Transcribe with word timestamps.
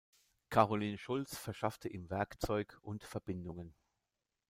Caroline 0.49 0.97
Schulz 0.97 1.37
verschaffte 1.37 1.87
ihm 1.87 2.09
Werkzeug 2.09 2.79
und 2.81 3.03
Verbindungen. 3.03 3.75